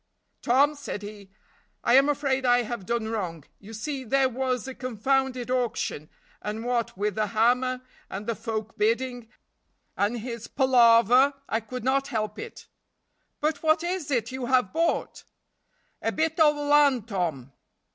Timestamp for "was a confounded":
4.29-5.51